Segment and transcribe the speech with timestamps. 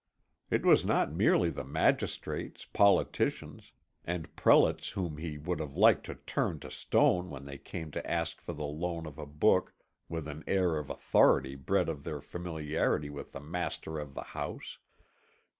[0.49, 3.71] It was not merely the magistrates, politicians,
[4.03, 8.09] and prelates whom he would have liked to turn to stone when they came to
[8.11, 9.75] ask for the loan of a book
[10.09, 14.79] with an air of authority bred of their familiarity with the master of the house.